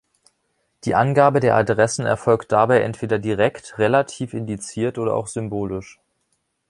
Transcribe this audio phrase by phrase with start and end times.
[0.85, 5.99] Die Angabe der Adressen erfolgt dabei entweder direkt, relativ, indiziert oder auch symbolisch.